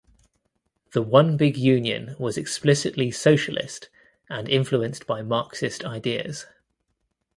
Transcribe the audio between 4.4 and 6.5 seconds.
influenced by Marxist ideas.